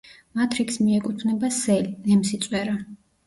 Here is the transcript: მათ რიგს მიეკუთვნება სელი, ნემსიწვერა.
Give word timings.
მათ 0.37 0.55
რიგს 0.59 0.77
მიეკუთვნება 0.85 1.51
სელი, 1.57 1.93
ნემსიწვერა. 2.09 2.75